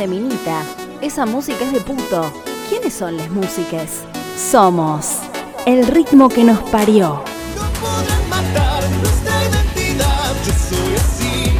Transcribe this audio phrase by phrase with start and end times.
[0.00, 0.62] de minita.
[1.02, 2.32] Esa música es de puto.
[2.70, 4.00] ¿Quiénes son las músicas?
[4.34, 5.18] Somos
[5.66, 7.22] el ritmo que nos parió.
[7.54, 10.32] No podrán matar nuestra identidad.
[10.46, 11.52] Yo soy así,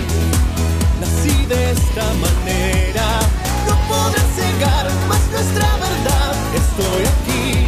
[1.00, 3.20] nací de esta manera.
[3.68, 6.34] No podrán cegar más nuestra verdad.
[6.62, 7.66] Estoy aquí,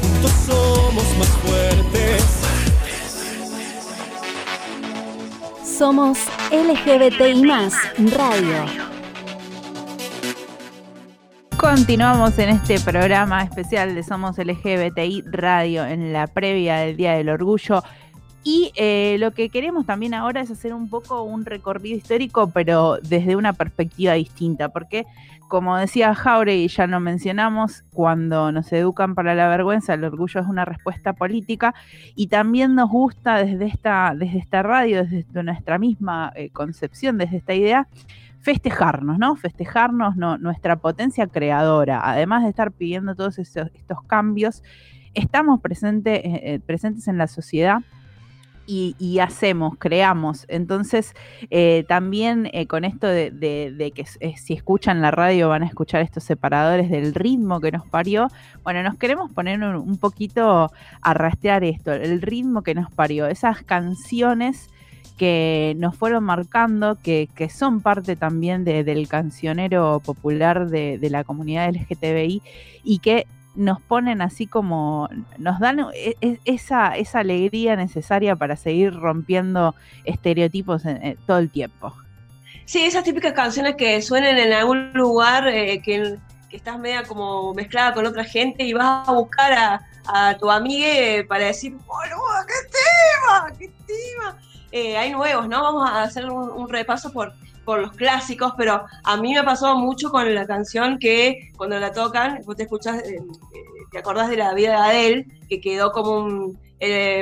[0.00, 2.24] juntos somos más fuertes.
[5.78, 6.18] Somos
[6.50, 7.74] LGBTI más
[8.16, 8.89] Radio.
[11.70, 17.28] Continuamos en este programa especial de Somos LGBTI Radio en la previa del Día del
[17.28, 17.84] Orgullo.
[18.42, 22.98] Y eh, lo que queremos también ahora es hacer un poco un recorrido histórico, pero
[23.00, 25.06] desde una perspectiva distinta, porque
[25.46, 30.48] como decía Jauregui, ya lo mencionamos, cuando nos educan para la vergüenza, el orgullo es
[30.48, 31.72] una respuesta política
[32.16, 37.36] y también nos gusta desde esta, desde esta radio, desde nuestra misma eh, concepción, desde
[37.36, 37.86] esta idea,
[38.40, 39.36] festejarnos, ¿no?
[39.36, 42.00] Festejarnos nuestra potencia creadora.
[42.02, 43.70] Además de estar pidiendo todos estos,
[44.06, 44.62] cambios,
[45.14, 47.80] estamos eh, eh, presentes en la sociedad.
[48.72, 50.44] Y, hacemos, creamos.
[50.46, 51.12] Entonces,
[51.50, 54.04] eh, también con esto de, que
[54.36, 58.28] si escuchan la radio van a escuchar estos separadores del ritmo que nos parió,
[58.62, 60.70] bueno, nos queremos poner un, un poquito
[61.02, 64.70] a rastrear esto, el ritmo que nos parió, esas canciones
[65.20, 72.40] que nos fueron marcando, que, son parte también del cancionero popular de, la comunidad LGTBI
[72.84, 78.56] y que nos ponen así como, nos dan e, e, esa, esa alegría necesaria para
[78.56, 79.74] seguir rompiendo
[80.06, 80.84] estereotipos
[81.26, 81.92] todo el tiempo.
[82.64, 86.16] Sí, esas típicas canciones que suenen en algún lugar eh, que,
[86.50, 90.88] estás media como mezclada con otra gente y vas a buscar a, a tu amiga
[91.28, 93.58] para decir, ¡boludo, qué tema!
[93.58, 94.49] ¡qué tema!
[94.72, 95.62] Eh, hay nuevos, ¿no?
[95.62, 97.32] Vamos a hacer un, repaso por,
[97.64, 101.78] por los clásicos, pero a mí me ha pasado mucho con la canción que cuando
[101.78, 105.60] la tocan, vos te escuchás, eh, eh, te acordás de la vida de Adele, que
[105.60, 106.58] quedó como un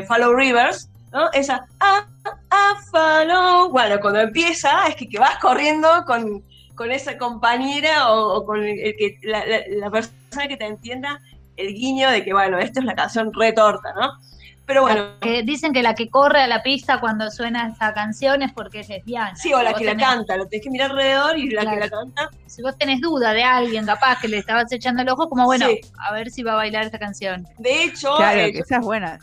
[0.06, 1.30] Follow Rivers, ¿no?
[1.32, 2.06] Esa, ah,
[2.50, 3.70] ah, follow.
[3.70, 6.44] Bueno, cuando empieza es que, que vas corriendo con,
[6.74, 11.20] con esa compañera o, con el, que, la, la, persona que te entienda
[11.56, 14.12] el guiño de que, bueno, esta es la canción retorta, ¿no?
[14.68, 15.18] Pero bueno.
[15.22, 18.80] Que dicen que la que corre a la pista cuando suena esa canción es porque
[18.80, 19.34] es lesbiana.
[19.34, 21.88] Sí, o la que la canta, lo tenés que mirar alrededor y la que la
[21.88, 22.28] canta.
[22.46, 25.68] Si vos tenés duda de alguien capaz que le estabas echando el ojo, como bueno,
[25.98, 27.46] a ver si va a bailar esta canción.
[27.56, 29.18] De hecho, claro, eh, que esa es buena.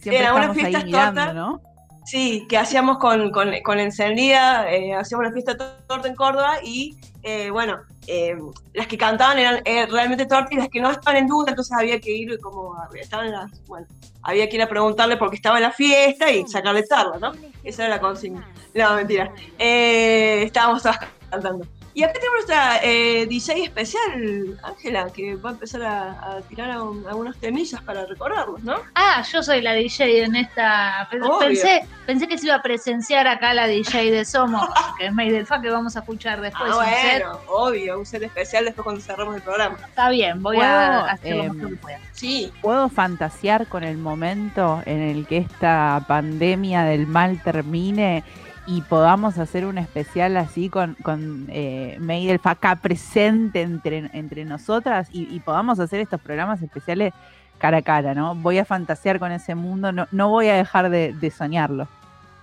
[0.00, 1.60] Siempre era una fiesta torta, ¿no?
[2.06, 5.54] Sí, que hacíamos con, con, con encendida, eh, hacíamos una fiesta
[5.86, 8.36] torta en Córdoba y eh, bueno, eh,
[8.72, 11.76] las que cantaban eran eh, realmente tortas y las que no estaban en duda, entonces
[11.78, 13.86] había que ir como estaban las, bueno,
[14.22, 17.32] había que ir a preguntarle por qué estaba en la fiesta y sacarle charla, ¿no?
[17.62, 18.48] Esa era la consigna.
[18.74, 19.32] No, mentira.
[19.58, 20.98] estábamos todas
[21.30, 21.66] cantando.
[21.98, 27.36] Y acá tenemos nuestra eh, DJ especial, Ángela, que va a empezar a, tirar algunos
[27.38, 28.76] temillas para recordarlos, ¿no?
[28.94, 31.08] Ah, yo soy la DJ en esta.
[31.40, 34.64] Pensé, pensé que se iba a presenciar acá la DJ de Somos,
[34.98, 36.70] que es May del Fa, que vamos a escuchar después.
[36.72, 39.76] Ah, bueno, obvio, un set especial después cuando cerramos el programa.
[39.84, 41.98] Está bien, voy a hacer lo que pueda.
[42.12, 42.52] Sí.
[42.62, 48.22] ¿Puedo fantasear con el momento en el que esta pandemia del mal termine?
[48.68, 55.08] Y podamos hacer un especial así con, con eh, May acá presente entre, entre nosotras
[55.10, 57.14] y, podamos hacer estos programas especiales
[57.56, 58.34] cara a cara, ¿no?
[58.34, 61.88] Voy a fantasear con ese mundo, no, no voy a dejar de, soñarlo.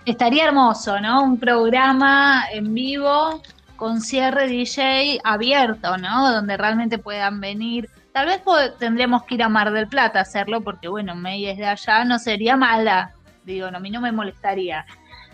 [0.03, 1.23] Estaría hermoso, ¿no?
[1.23, 3.43] Un programa en vivo
[3.75, 6.31] con cierre DJ abierto, ¿no?
[6.31, 7.87] Donde realmente puedan venir.
[8.13, 8.41] Tal vez
[8.79, 12.03] tendremos que ir a Mar del Plata a hacerlo porque, bueno, May es de allá,
[12.03, 13.11] no sería mala.
[13.43, 14.87] Digo, no, a mí no me molestaría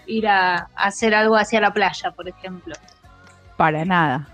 [0.05, 2.75] ir a, hacer algo hacia la playa, por ejemplo.
[3.57, 4.27] Para nada.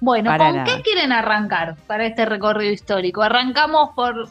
[0.00, 3.22] Bueno, ¿con qué quieren arrancar para este recorrido histórico?
[3.22, 4.28] ¿Arrancamos por,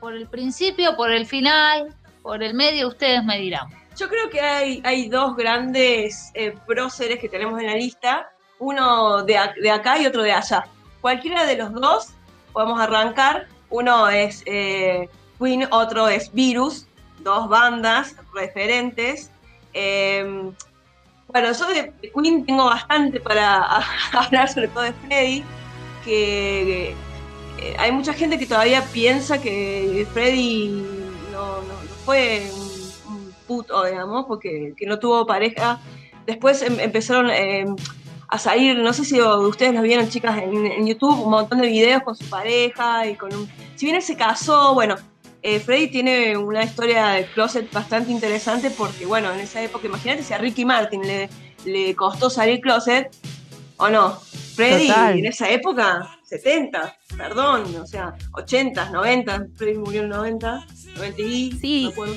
[0.00, 2.88] por el principio, por el final, por el medio?
[2.88, 3.68] Ustedes me dirán.
[3.96, 9.22] Yo creo que hay, hay dos grandes eh, próceres que tenemos en la lista, uno
[9.22, 10.66] de, de, acá y otro de allá.
[11.00, 12.08] Cualquiera de los dos
[12.52, 13.46] podemos arrancar.
[13.68, 15.08] Uno es eh,
[15.38, 16.86] Queen, otro es Virus,
[17.20, 19.30] dos bandas referentes
[19.78, 20.54] Em,
[21.28, 23.82] bueno, yo de Queen tengo bastante para
[24.12, 25.44] hablar, sobre todo de Freddy,
[26.02, 26.94] que
[27.58, 30.82] eh, hay mucha gente que todavía piensa que Freddy
[31.30, 31.58] no,
[32.06, 32.50] fue
[33.06, 35.78] un, puto, digamos, porque que no tuvo pareja.
[36.26, 37.76] Después em, empezaron em,
[38.28, 41.68] a salir, no sé si ustedes lo vieron, chicas, en, en, YouTube, un montón de
[41.68, 43.46] videos con su pareja y con un...
[43.74, 44.96] Si bien él se casó, bueno,
[45.42, 50.22] eh, Freddy tiene una historia de closet bastante interesante porque, bueno, en esa época, imagínate
[50.22, 51.28] si a Ricky Martin le,
[51.64, 53.10] le costó salir closet,
[53.78, 54.18] ¿O no?
[54.54, 55.18] Freddy Total.
[55.18, 60.66] en esa época, 70, perdón, o sea, 80, 90, Freddy murió en 90,
[60.96, 61.52] 90 y...
[61.52, 61.88] Sí.
[61.92, 62.14] acuerdo.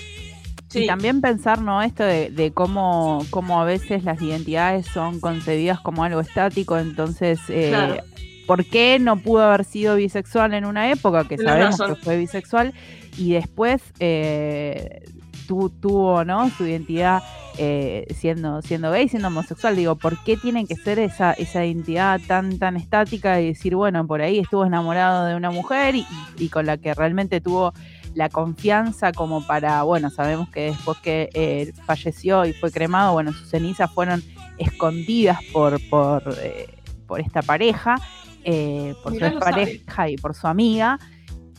[0.74, 1.81] Y también pensar, ¿no?
[1.81, 7.39] Esto de, de cómo, cómo a veces las identidades son concebidas como algo estático, entonces,
[7.50, 8.04] eh, Claro.
[8.45, 11.95] ¿por qué no pudo haber sido bisexual en una época que sabemos razón.
[11.95, 12.74] que fue bisexual
[13.19, 15.04] y después eh,
[15.48, 16.50] tu- tuvo, ¿no?
[16.51, 17.21] Su identidad
[17.57, 19.75] eh, siendo, siendo gay, siendo homosexual.
[19.75, 24.07] Digo, ¿por qué tiene que ser esa, esa identidad tan, tan estática y decir, bueno,
[24.07, 26.06] por ahí estuvo enamorado de una mujer y,
[26.38, 27.74] y con la que realmente tuvo
[28.16, 33.33] la confianza como para, bueno, sabemos que después que eh, falleció y fue cremado, bueno,
[33.33, 34.24] sus cenizas fueron
[34.57, 36.68] escondidas por, por, eh,
[37.07, 37.98] por esta pareja,
[38.45, 40.98] eh, por Mirá, su pareja y por su amiga.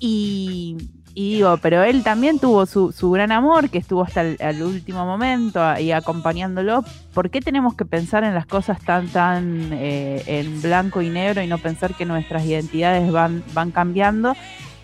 [0.00, 0.76] Y,
[1.14, 5.04] y digo, pero él también tuvo su, su gran amor, que estuvo hasta el, último
[5.04, 6.84] momento ahí acompañándolo.
[7.14, 11.42] ¿Por qué tenemos que pensar en las cosas tan, tan eh, en blanco y negro
[11.42, 14.34] y no pensar que nuestras identidades van, van cambiando?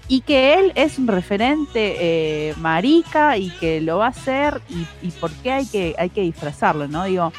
[0.08, 4.86] y que él es un referente eh, marica y que lo va a hacer y,
[5.04, 7.02] y por qué hay que, hay que disfrazarlo, ¿no?
[7.06, 7.32] Digo,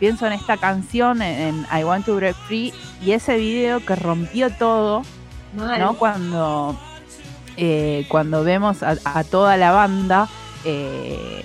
[0.00, 2.72] pienso en esta canción, en, en I Want to Break Free,
[3.04, 5.02] y ese video que rompió todo,
[5.56, 5.78] Mal.
[5.78, 5.94] ¿no?
[5.94, 6.76] Cuando,
[7.62, 10.28] eh, cuando vemos a, a toda la banda
[10.64, 11.44] eh,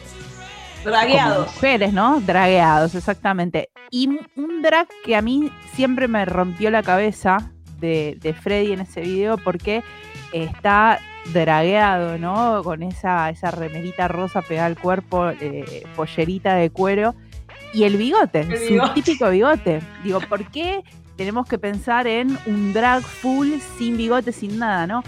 [0.84, 1.48] Dragueados.
[1.56, 2.22] mujeres, ¿no?
[2.22, 3.70] Dragueados, exactamente.
[3.92, 8.72] Y un- un drag que a mí siempre me rompió la cabeza de, de Freddy
[8.74, 9.84] en ese video porque
[10.32, 11.00] está
[11.34, 12.62] dragueado, ¿no?
[12.64, 17.16] Con esa, esa remerita rosa pegada al cuerpo, eh, pollerita de cuero
[17.74, 18.94] y el bigote, El su bigote.
[19.02, 19.82] típico bigote.
[20.04, 20.84] Digo, ¿por qué
[21.18, 25.04] tenemos que pensar en un drag full sin bigote, sin nada, ¿no?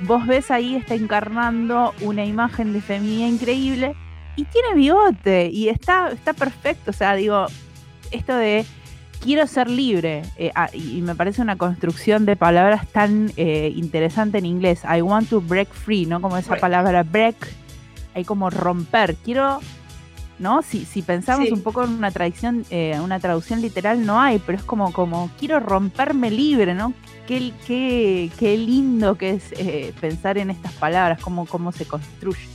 [0.00, 3.94] Vos ves ahí, está encarnando una imagen de feminidad increíble
[4.36, 6.90] y tiene bigote y está, está perfecto.
[6.90, 7.46] O sea, digo,
[8.10, 8.64] esto de
[9.20, 14.38] quiero ser libre eh, ah, y, me parece una construcción de palabras tan eh, interesante
[14.38, 14.82] en inglés.
[14.84, 16.20] I want to break free, ¿no?
[16.20, 17.36] Como esa palabra break,
[18.14, 19.16] hay como romper.
[19.16, 19.60] Quiero,
[20.38, 20.62] ¿no?
[20.62, 21.52] Si, si pensamos Sí.
[21.52, 25.30] un poco en una traducción, eh, una traducción literal no hay, pero es como, como
[25.38, 26.92] quiero romperme libre, ¿no?
[27.26, 32.46] Qué, lindo que es eh, pensar en estas palabras, cómo, se construye.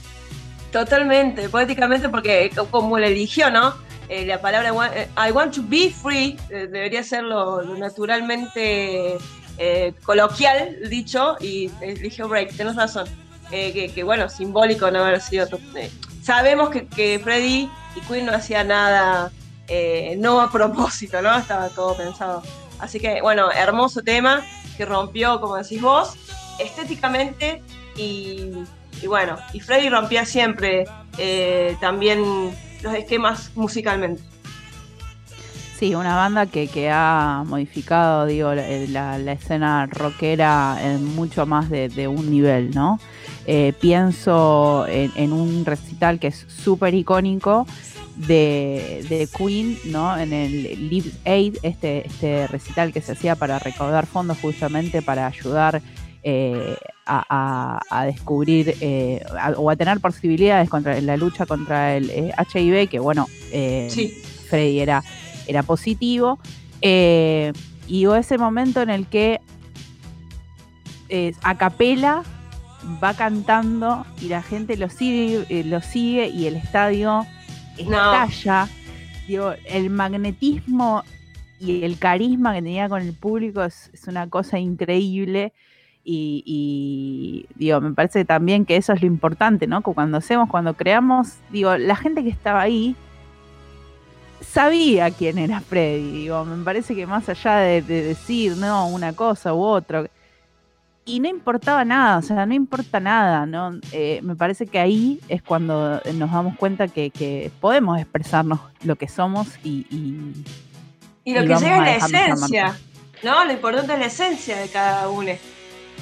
[0.71, 3.73] Totalmente, poéticamente, porque co- como le eligió, ¿no?
[4.09, 9.17] Eh, la palabra eh, I want to be free eh, debería ser lo, naturalmente
[9.57, 13.07] eh, coloquial dicho y eligió break, tenés razón.
[13.51, 15.47] Eh, que, bueno, simbólico no haber sido.
[15.75, 15.89] eh,
[16.21, 19.31] sabemos que, que Freddy y Queen no hacía nada,
[19.69, 21.35] eh, no a propósito, ¿no?
[21.37, 22.43] Estaba todo pensado.
[22.79, 24.43] Así que, bueno, hermoso tema
[24.77, 26.15] que rompió, como decís vos,
[26.59, 27.61] estéticamente
[27.95, 28.51] y,
[29.07, 30.85] bueno, y Freddy rompía siempre
[31.17, 32.51] eh, también
[32.81, 34.21] los esquemas musicalmente.
[35.77, 41.89] Sí, una banda que, que ha modificado, digo, la, escena rockera en mucho más de,
[41.89, 42.99] de un nivel, ¿no?
[43.45, 47.67] Eh, pienso en, en un recital que es súper icónico
[48.17, 50.17] de, de Queen, ¿no?
[50.17, 55.27] En el Live Aid, este, este recital que se hacía para recaudar fondos justamente para
[55.27, 55.81] ayudar
[56.23, 61.45] eh, a, a- a descubrir eh, a- o a tener posibilidades contra en la lucha
[61.45, 64.09] contra el eh, HIV, que bueno, eh, Sí.
[64.49, 65.03] Freddy era,
[65.47, 66.39] era positivo.
[66.81, 67.53] eh,
[67.87, 69.39] y ese momento en el que
[71.09, 72.23] eh, a capela
[73.01, 77.25] va cantando y la gente lo sigue, eh, lo sigue y el estadio
[77.85, 78.23] No.
[78.25, 78.67] estalla.
[79.27, 81.03] Digo, el magnetismo
[81.59, 85.53] y el carisma que tenía con el público es, es una cosa increíble.
[86.03, 89.81] Y, y, digo, me parece también que eso es lo importante, ¿no?
[89.81, 92.95] Que cuando hacemos, cuando creamos, digo, la gente que estaba ahí
[94.39, 96.11] sabía quién era Freddy.
[96.11, 100.09] Digo, me parece que más allá de, de decir, no, una cosa u otra,
[101.07, 103.79] y no importaba nada, o sea, no importa nada, ¿no?
[103.91, 108.95] Eh, me parece que ahí es cuando nos damos cuenta que, que podemos expresarnos lo
[108.97, 110.43] que somos y, y-
[111.23, 112.77] Y lo Y que llega es la esencia,
[113.23, 113.43] ¿no?
[113.45, 115.31] Lo importante es la esencia de cada uno.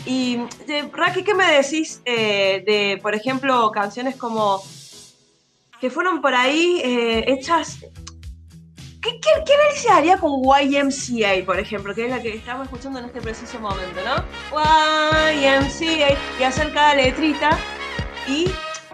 [0.06, 4.62] Y, de, Raki, ¿qué me decís eh, de, por ejemplo, canciones como
[5.80, 7.78] que fueron por ahí eh, hechas...
[9.06, 12.98] ¿Qué, qué, qué análisis haría con YMCA, por ejemplo, que es la que estamos escuchando
[12.98, 14.16] en este preciso momento, ¿no?
[15.32, 17.56] YMCA, y hacer cada letrita
[18.28, 18.52] y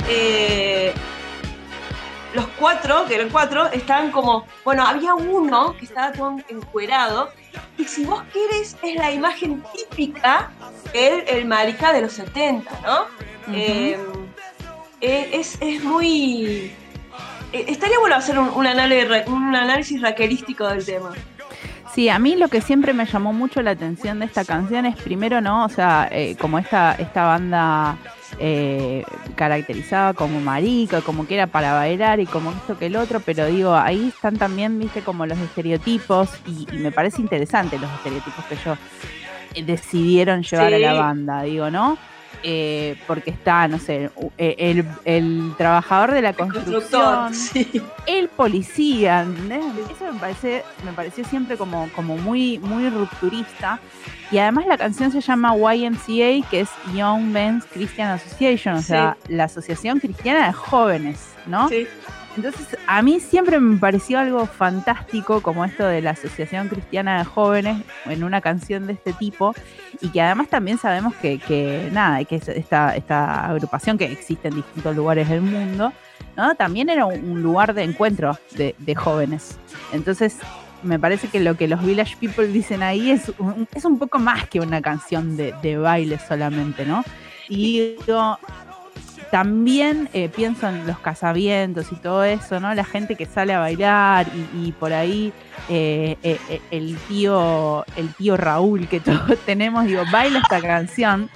[0.10, 0.94] eh,
[2.34, 7.30] los cuatro, que eran cuatro, estaban como, bueno, había uno que estaba todo encuerado,
[7.78, 10.52] y si vos querés, es la imagen típica
[10.92, 13.06] del el marica de los 70, ¿no?
[13.56, 13.98] Eh,
[15.00, 16.76] eh, es, es muy...
[17.54, 21.12] eh, estaría bueno hacer un, un análisis, un análisis raquelístico del tema.
[21.94, 24.96] Sí, a mí lo que siempre me llamó mucho la atención de esta canción es
[24.96, 25.66] primero, ¿no?
[25.66, 27.98] O sea, eh, como esta, esta banda
[28.40, 29.04] eh,
[29.36, 33.46] caracterizada como marica, como que era para bailar y como esto que el otro, pero
[33.48, 38.46] digo, ahí están también, viste, como los estereotipos y, y me parece interesante los estereotipos
[38.46, 38.78] que ellos
[39.54, 41.98] eh, decidieron llevar a la banda, digo, ¿no?
[42.44, 47.82] Eh, porque está, no sé, eh, el, el trabajador de la construcción, sí.
[48.08, 49.64] el policía, ¿entendés?
[49.96, 53.80] Eso me parece, me pareció siempre como, como muy, muy rupturista.
[54.32, 58.86] Y además la canción se llama YMCA, que es Young Men's Christian Association, o Sí.
[58.88, 61.68] sea, la Asociación Cristiana de Jóvenes, ¿no?
[61.70, 61.86] Sí.
[62.38, 67.26] Entonces, a mí siempre me pareció algo fantástico como esto de la Asociación Cristiana de
[67.26, 69.54] Jóvenes en una canción de este tipo
[70.00, 74.48] y que además también sabemos que, que nada, que es esta, esta agrupación que existe
[74.48, 75.92] en distintos lugares del mundo,
[76.38, 76.56] ¿no?
[76.56, 79.58] También era un lugar de encuentro de, de jóvenes.
[79.92, 80.38] Entonces,
[80.84, 84.20] me parece que lo que los Village People dicen ahí es un, es un poco
[84.20, 87.04] más que una canción de, de baile solamente, ¿no?
[87.50, 88.40] Y digo,
[89.32, 92.74] también eh, pienso en los casamientos y todo eso, ¿no?
[92.74, 95.32] La gente que sale a bailar y, por ahí
[95.70, 101.30] eh, eh, el tío, el tío Raúl que todos tenemos, digo, baila esta canción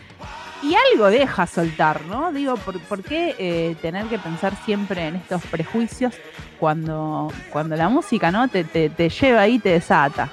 [0.62, 2.34] y algo deja soltar, ¿no?
[2.34, 6.16] Digo, ¿por, qué tener que pensar siempre en estos prejuicios
[6.60, 8.48] cuando, cuando la música, ¿no?
[8.50, 10.30] Te, te, te lleva ahí te desata.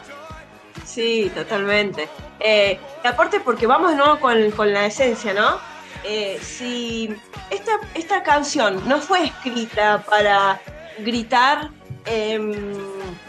[0.84, 2.08] Sí, totalmente.
[2.40, 5.71] Y aparte porque vamos de nuevo con, con la esencia, ¿no?
[6.04, 7.14] Eh, si
[7.50, 10.60] esta, esta canción no fue escrita para
[10.98, 11.70] gritar
[12.06, 12.52] em,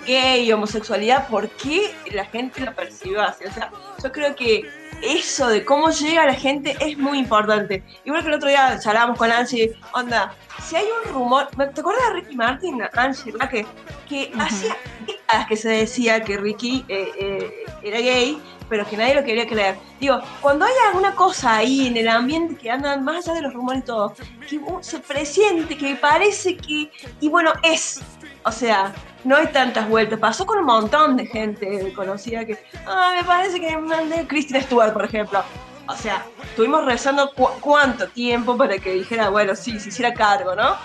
[0.06, 3.46] gay, homosexualidad, ¿por qué la gente la percibe así?
[3.46, 4.70] O sea, yo creo que
[5.04, 7.84] eso de cómo llega a la gente es muy importante.
[8.06, 10.34] Igual que el otro día charlábamos con Angie, onda,
[10.68, 13.50] si hay un rumor, ¿te acuerdas de Ricky Martin, Angie, verdad?
[13.50, 13.68] Que,
[14.08, 14.42] que Ujú.
[14.42, 18.42] hacía décadas que se decía que Ricky eh, eh, era gay,
[18.74, 19.76] pero que nadie lo quería creer.
[20.00, 23.54] Digo, cuando hay alguna cosa ahí en el ambiente que anda más allá de los
[23.54, 24.16] rumores y todo,
[24.50, 26.90] que se presiente, que parece que,
[27.22, 28.02] y bueno, es.
[28.44, 28.92] O sea,
[29.24, 30.18] no hay tantas vueltas.
[30.18, 34.92] Pasó con un montón de gente conocida que, ah, me parece que mandé Kristen Stewart,
[34.92, 35.44] por ejemplo.
[35.88, 40.56] O sea, estuvimos rezando cu- cuánto tiempo para que dijera, bueno, sí, se hiciera cargo,
[40.56, 40.76] ¿no?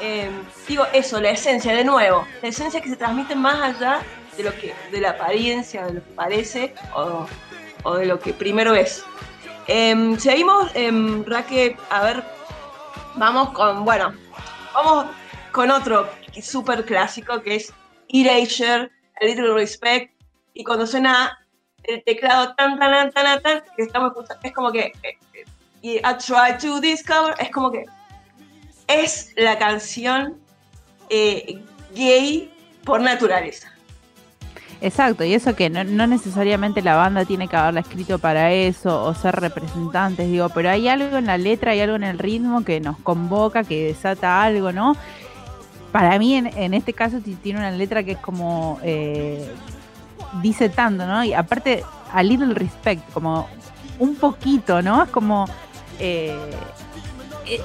[0.00, 0.30] Eh,
[0.66, 4.00] digo, eso, la esencia, de nuevo, la esencia que se transmite más allá
[4.36, 7.26] de lo que, de la apariencia, de lo que parece o,
[7.82, 9.04] o de lo que primero es.
[9.68, 10.70] Em, seguimos,
[11.26, 12.24] Raque, a ver,
[13.16, 14.14] vamos con, bueno,
[14.72, 15.06] vamos
[15.52, 16.08] con otro
[16.40, 17.72] súper clásico que es
[18.08, 18.90] Erasure,
[19.20, 20.12] A Little Respect,
[20.54, 21.38] y cuando suena
[21.84, 25.44] el teclado tan, tan, tan, tan, tan, que estamos escuchando, es como que, eh, eh,
[25.82, 27.84] y I try to discover, es como que
[28.88, 30.40] es la canción
[31.10, 31.62] eh,
[31.94, 32.52] gay
[32.84, 33.72] por naturaleza.
[34.86, 39.14] Exacto, y eso que no, necesariamente la banda tiene que haberla escrito para eso o
[39.14, 42.78] ser representantes, digo, pero hay algo en la letra, hay algo en el ritmo que
[42.80, 44.96] nos convoca, que desata algo, ¿no?
[45.90, 48.78] Para mí, en, en este caso, ti- tiene una letra que es como.
[48.84, 49.50] eh,
[50.40, 51.24] dice tanto, ¿no?
[51.24, 53.48] Y aparte, a little respect, como
[53.98, 55.02] un poquito, ¿no?
[55.02, 55.46] Es como.
[55.98, 56.38] eh,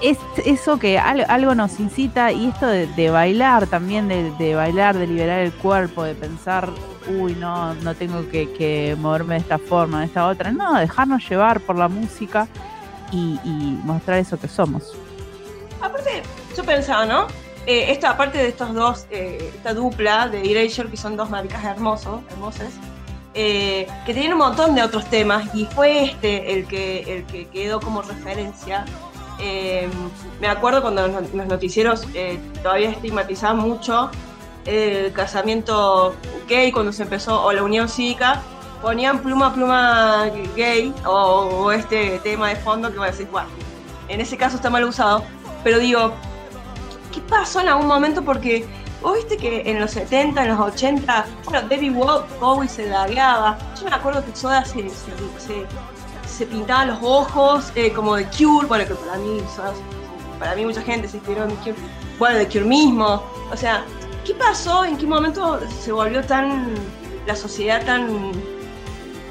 [0.01, 4.97] es eso que al- algo nos incita y esto de, de bailar también, de bailar,
[4.97, 6.69] de liberar el cuerpo, de pensar,
[7.07, 11.27] uy, no, no tengo que, que moverme de esta forma, de esta otra, no, dejarnos
[11.29, 12.47] llevar por la música
[13.11, 14.93] y, y mostrar eso que somos.
[15.81, 16.23] Aparte,
[16.55, 17.27] yo pensaba, ¿no?
[17.65, 21.63] Eh, esta, aparte de estos dos, eh, esta dupla de Erasure, que son dos maricas
[21.63, 22.73] hermosos, hermosas,
[23.33, 27.47] eh, que tienen un montón de otros temas, y fue este el que, el que
[27.47, 28.85] quedó como referencia.
[29.39, 29.89] Eh,
[30.39, 34.11] me acuerdo cuando los noticieros eh, todavía estigmatizaban mucho
[34.65, 36.15] el casamiento
[36.47, 38.41] gay cuando se empezó, o la unión cívica,
[38.81, 40.25] ponían pluma pluma
[40.55, 43.47] gay, o, o este tema de fondo que va a decir, bueno,
[44.07, 45.23] en ese caso está mal usado,
[45.63, 46.13] pero digo,
[47.13, 48.23] ¿qué pasó en algún momento?
[48.23, 48.65] Porque
[49.01, 51.93] vos viste que en los 70, en los 80, bueno, David
[52.39, 53.57] Bowie se lagueaba.
[53.79, 55.65] Yo me acuerdo que Soda se, se, se-
[56.27, 59.41] se pintaba los ojos eh, como de Cure, bueno, que para mí,
[60.39, 61.75] para mí mucha gente se inspiró en Cure,
[62.17, 63.21] bueno, de Cure mismo.
[63.51, 63.83] O sea,
[64.31, 64.85] ¿qué pasó?
[64.85, 66.73] ¿En qué momento se volvió tan,
[67.27, 68.31] la sociedad tan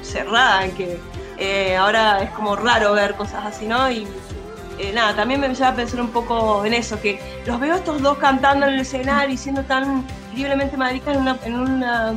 [0.03, 0.99] cerrada que
[1.37, 3.89] eh, ahora es como raro ver cosas así, ¿no?
[3.89, 4.05] Y
[4.77, 8.01] eh, nada, también me lleva a pensar un poco en eso, que los veo estos
[8.01, 10.05] dos cantando en el escenario y siendo tan
[10.35, 12.13] libremente maricas en una, en una,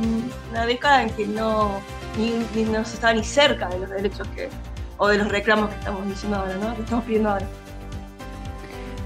[0.67, 1.79] década en que no,
[2.17, 4.49] ni, ni- se estaba ni cerca de los derechos que,
[4.97, 6.75] o de los reclamos que estamos diciendo ahora, ¿no?
[6.75, 7.47] Que estamos pidiendo ahora.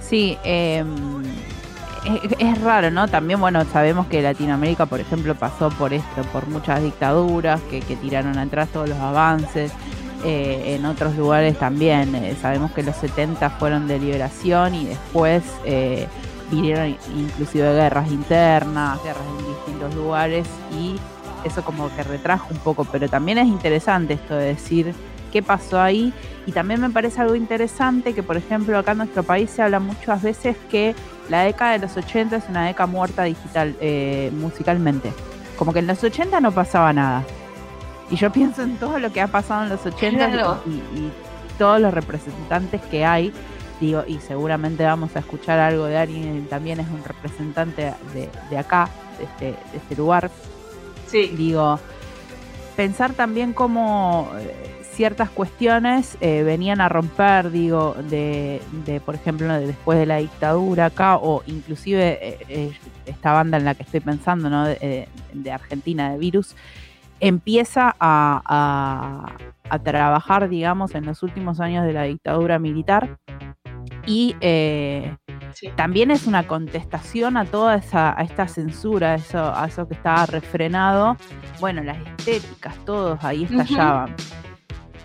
[0.01, 0.83] Sí, eh,
[2.39, 3.08] es, raro, ¿no?
[3.08, 7.96] También, bueno, sabemos que Latinoamérica, por ejemplo, pasó por esto, por muchas dictaduras que, que
[7.96, 9.72] tiraron atrás todos los avances.
[10.25, 12.13] Eh, en otros lugares también.
[12.15, 16.08] eh, sabemos que los 70 fueron de liberación y después eh,
[16.51, 20.46] vinieron inclusive guerras internas, guerras en distintos lugares
[20.77, 20.96] y
[21.46, 24.94] eso como que retrajo un poco, pero también es interesante esto de decir
[25.32, 26.12] qué pasó ahí
[26.46, 29.79] y también me parece algo interesante que por ejemplo acá en nuestro país se habla
[29.79, 30.96] muchas veces que
[31.29, 35.13] la década de los 80 es una década muerta digital eh, musicalmente,
[35.57, 37.24] como que en los 80 no pasaba nada.
[38.09, 40.62] Y yo pienso en todo lo que ha pasado en los 80 Claro.
[40.65, 41.12] y, y
[41.57, 43.31] todos los representantes que hay.
[43.79, 48.29] Digo, y seguramente vamos a escuchar algo de alguien que también es un representante de,
[48.50, 50.29] de acá, de este, de este lugar.
[51.07, 51.79] Sí, Digo,
[52.75, 59.48] pensar también cómo eh, ciertas cuestiones eh, venían a romper, digo, de, de, por ejemplo,
[59.53, 62.72] de después de la dictadura acá, o inclusive eh, eh,
[63.06, 64.65] esta banda en la que estoy pensando, ¿no?
[64.65, 66.53] De, de Argentina, de Virus,
[67.22, 69.38] empieza a, a-
[69.70, 73.18] a trabajar, digamos, en los últimos años de la dictadura militar.
[74.06, 75.15] Y eh,
[75.53, 75.70] sí.
[75.77, 79.94] también es una contestación a toda esa, a esta censura, a eso, a eso que
[79.94, 81.15] estaba refrenado.
[81.62, 84.13] Bueno, las estéticas, todos ahí estallaban.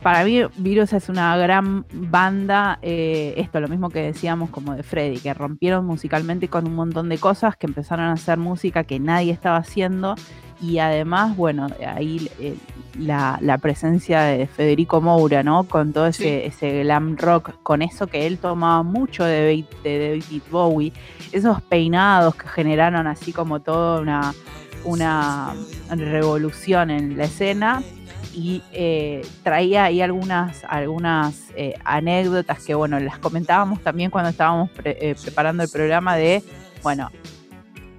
[0.05, 2.79] Para mí, Virus es una gran banda.
[2.83, 7.09] eh, esto, lo mismo que decíamos como de Freddy, que rompieron musicalmente con un montón
[7.09, 10.15] de cosas, que empezaron a hacer música que nadie estaba haciendo.
[10.61, 12.55] Y además, bueno, ahí eh,
[12.99, 15.65] la, la presencia de Federico Moura, ¿no?
[15.65, 20.09] Con todo ese, ese glam rock, con eso que él tomaba mucho de, David- de
[20.21, 20.93] David Bowie,
[21.33, 24.35] esos peinados que generaron así como toda una,
[24.85, 25.55] una
[25.89, 27.83] revolución en la escena
[28.35, 34.71] y eh, traía ahí algunas, algunas eh, anécdotas que, bueno, las comentábamos también cuando estábamos
[34.85, 36.43] eh, preparando el programa de,
[36.83, 37.11] bueno,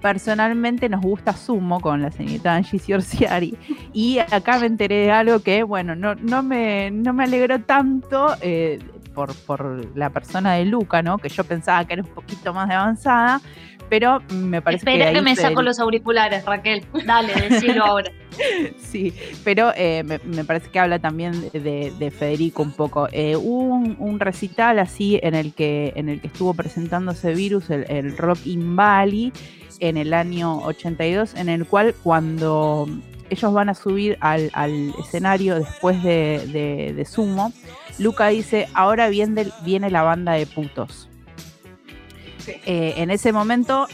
[0.01, 3.57] personalmente nos gusta Sumo con la señorita Angie Ciorciari
[3.93, 8.35] y acá me enteré de algo que, bueno, no, no, me, no me alegró tanto
[9.15, 11.17] por, por la persona de Luca, ¿no?
[11.17, 13.41] Que yo pensaba que era un poquito más de avanzada,
[13.89, 14.91] pero me parece que...
[14.91, 16.85] Espera que me saco los auriculares, Raquel.
[17.05, 18.11] Dale, decilo ahora.
[18.77, 23.07] Sí, pero eh, me, me parece que habla también de, de Federico un poco.
[23.11, 27.69] Eh, hubo un, un recital así en el que en el que estuvo presentándose Virus,
[27.69, 29.31] el, el Rock in Bali,
[29.79, 32.87] en el año 82, en el cual cuando
[33.29, 37.51] ellos van a subir al, al escenario después de, de- de Sumo,
[37.99, 41.09] Luca dice, ahora viene, viene la banda de putos.
[42.39, 42.53] Sí.
[42.65, 43.87] Eh, en ese momento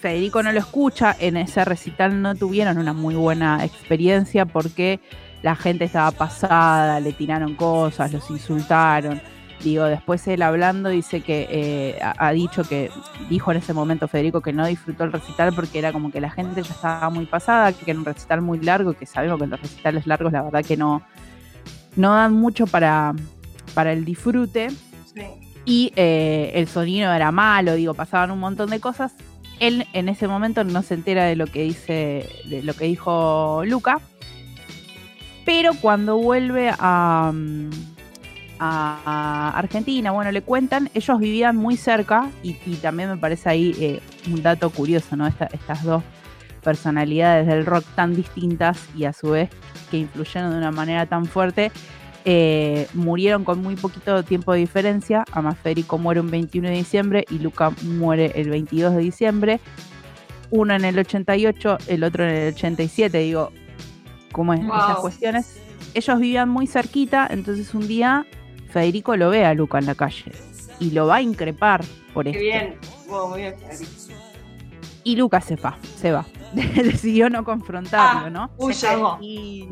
[0.00, 5.00] Federico no lo escucha, en ese recital no tuvieron una muy buena experiencia porque
[5.42, 9.20] la gente estaba pasada, le tiraron cosas, los insultaron.
[9.64, 12.90] Digo, después él hablando dice que eh, ha, dicho que,
[13.30, 16.30] dijo en ese momento Federico que no disfrutó el recital porque era como que la
[16.30, 19.58] gente ya estaba muy pasada, que era un recital muy largo, que sabemos que los
[19.58, 21.00] recitales largos la verdad que no,
[21.96, 23.14] no dan mucho para,
[23.72, 25.22] para el disfrute sí.
[25.64, 29.14] y eh, el sonido era malo, digo, pasaban un montón de cosas.
[29.60, 33.62] Él en ese momento no se entera de lo que dice, de lo que dijo
[33.64, 33.98] Luca,
[35.46, 37.93] pero cuando vuelve a, mm,
[38.58, 43.74] a Argentina, bueno, le cuentan, ellos vivían muy cerca y, y también me parece ahí
[43.78, 44.00] eh,
[44.32, 45.26] un dato curioso, ¿no?
[45.26, 46.02] Esta- estas dos
[46.62, 49.50] personalidades del rock tan distintas y a su vez
[49.90, 51.70] que influyeron de una manera tan fuerte,
[52.24, 55.24] eh, murieron con muy poquito tiempo de diferencia.
[55.32, 59.60] Además, Federico muere un 21 de diciembre y Luca muere el 22 de diciembre.
[60.50, 63.18] Uno en el 88, el otro en el 87.
[63.18, 63.52] Digo,
[64.32, 64.78] ¿cómo es Wow.
[64.78, 65.60] estas cuestiones?
[65.92, 68.24] Ellos vivían muy cerquita, entonces un día
[68.74, 70.32] Federico lo ve a Luca en la calle
[70.80, 72.40] y lo va a increpar por Qué esto.
[72.42, 72.76] bien.
[73.08, 73.90] Wow, muy bien, Federico.
[75.04, 76.26] Y Luca se va, se va.
[76.52, 78.50] Decidió no confrontarlo, Ah, ¿no?
[78.56, 78.88] Huye.
[79.20, 79.68] y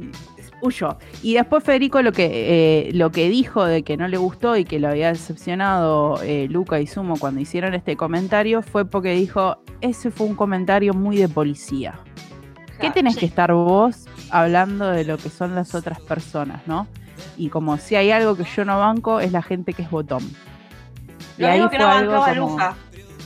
[0.60, 0.98] huyó.
[1.22, 4.64] Y después Federico lo que, eh, lo que dijo de que no le gustó y
[4.64, 9.56] que lo había decepcionado eh, Luca y Sumo cuando hicieron este comentario fue porque dijo,
[9.80, 11.98] ese fue un comentario muy de policía.
[12.80, 13.20] ¿Qué tenés sí.
[13.20, 16.86] que estar vos hablando de lo que son las otras personas, no?
[17.36, 20.22] Y como si hay algo que yo no banco es la gente que es botón.
[21.38, 22.76] Y Lo ahí que fue no algo bancaba como- Luca.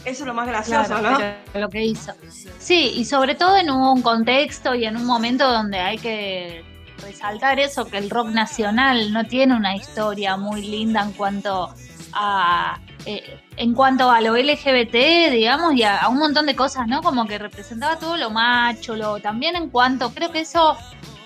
[0.04, 1.18] Eso es lo más gracioso, Claro,
[1.54, 1.60] ¿no?
[1.60, 2.12] lo que hizo.
[2.60, 6.64] Sí, y sobre todo en un contexto y en un momento donde hay que
[7.02, 11.74] resaltar eso, que el rock nacional no tiene una historia muy linda en cuanto
[12.12, 16.86] a eh, en cuanto a lo LGBT, digamos, y a, a un montón de cosas,
[16.88, 17.02] ¿no?
[17.02, 20.76] Como que representaba todo lo macho, lo también en cuanto, creo que eso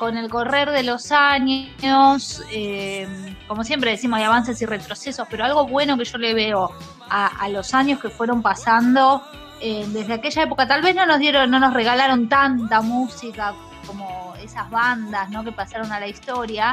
[0.00, 3.06] con el correr de los años, eh,
[3.46, 6.72] como siempre decimos, hay avances y retrocesos, pero algo bueno que yo le veo
[7.10, 9.22] a, los años que fueron pasando
[9.60, 10.66] eh, desde aquella época.
[10.66, 13.52] Tal vez no nos dieron, no nos regalaron tanta música
[13.86, 15.44] como esas bandas ¿no?
[15.44, 16.72] que pasaron a la historia.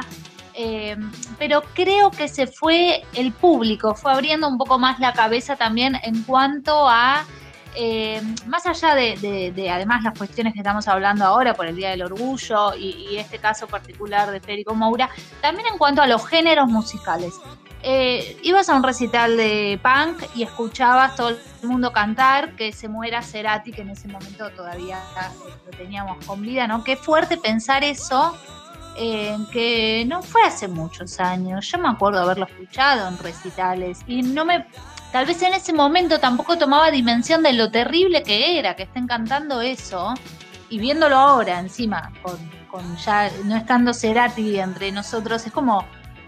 [0.54, 0.96] Eh,
[1.38, 5.98] pero creo que se fue el público, fue abriendo un poco más la cabeza también
[6.02, 7.26] en cuanto a,
[7.74, 12.02] eh, más allá de, además las cuestiones que estamos hablando ahora por el Día del
[12.02, 17.34] Orgullo y, este caso particular de Federico Moura, también en cuanto a los géneros musicales.
[17.82, 22.88] Eh, ibas a un recital de punk y escuchabas todo el mundo cantar que se
[22.88, 24.98] muera Cerati, que en ese momento todavía
[25.64, 26.82] lo teníamos con vida, ¿no?
[26.82, 28.36] Qué fuerte pensar eso
[29.52, 31.70] que no fue hace muchos años.
[31.70, 34.66] Yo me acuerdo haberlo escuchado en recitales y no me.
[35.12, 39.06] Tal vez en ese momento tampoco tomaba dimensión de lo terrible que era que estén
[39.06, 40.14] cantando eso
[40.68, 42.38] y viéndolo ahora encima, con,
[42.70, 45.84] con ya no estando Cerati entre nosotros, es como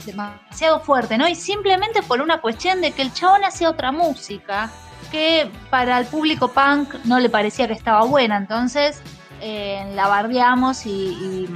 [0.07, 1.29] demasiado fuerte, ¿no?
[1.29, 4.71] Y simplemente por una cuestión de que el chabón hacía otra música
[5.11, 9.03] que para el público punk no le parecía que estaba buena, entonces
[9.43, 11.47] eh, la bardeamos y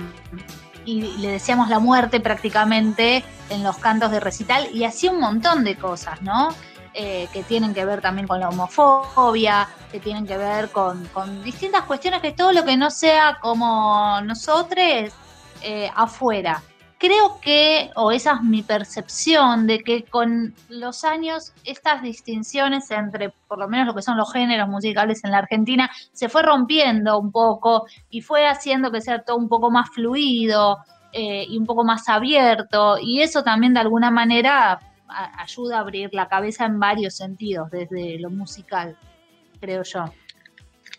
[0.84, 5.64] y le decíamos la muerte prácticamente en los cantos de recital y así un montón
[5.64, 6.48] de cosas, ¿no?
[6.96, 11.02] Eh, que tienen que ver también con la homofobia, que tienen que ver con,
[11.42, 15.12] distintas cuestiones que todo lo que no sea como nosotros
[15.60, 16.62] eh, afuera.
[16.96, 23.30] Creo que, o esa es mi percepción, de que con los años estas distinciones entre
[23.48, 27.18] por lo menos lo que son los géneros musicales en la Argentina se fue rompiendo
[27.18, 30.78] un poco y fue haciendo que sea todo un poco más fluido
[31.12, 34.78] eh, y un poco más abierto y eso también de alguna manera
[35.38, 38.96] ayuda a abrir la cabeza en varios sentidos desde lo musical,
[39.60, 40.04] creo yo.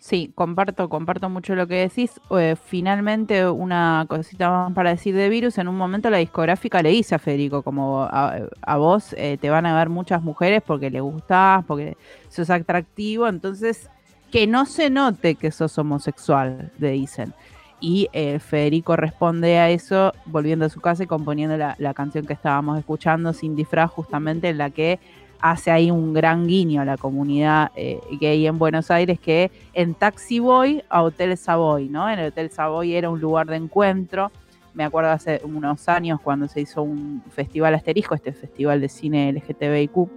[0.05, 2.21] Sí, comparto, comparto mucho lo que decís.
[2.29, 5.57] Eh, finalmente, una cosita más para decir de Virus.
[5.57, 9.65] En un momento la discográfica le dice a Federico, como a, vos eh, te van
[9.65, 11.97] a ver muchas mujeres porque le gustás, porque
[12.29, 13.89] sos atractivo, entonces
[14.31, 17.33] que no se note que sos homosexual, le dicen.
[17.79, 22.33] Y eh, Federico responde a eso volviendo a su casa y componiendo la, canción que
[22.33, 24.99] estábamos escuchando, Sin disfraz, justamente en la que
[25.39, 29.93] hace ahí un gran guiño a la comunidad eh, gay en Buenos Aires, que en
[29.93, 32.09] Taxi Boy a Hotel Savoy, ¿no?
[32.09, 34.31] En el Hotel Savoy era un lugar de encuentro.
[34.73, 39.31] Me acuerdo hace unos años cuando se hizo un festival asterisco, este festival de cine
[39.31, 40.09] LGTBIQ,